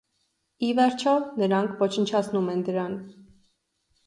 Ի 0.67 0.69
վերջո, 0.79 1.13
նրանք 1.41 1.75
ոչնչացնում 1.83 2.51
են 2.55 2.65
դրան։ 2.71 2.97